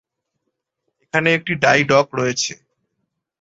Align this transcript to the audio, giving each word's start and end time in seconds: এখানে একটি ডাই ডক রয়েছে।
এখানে 1.03 1.29
একটি 1.37 1.53
ডাই 1.63 1.79
ডক 1.91 2.07
রয়েছে। 2.19 2.53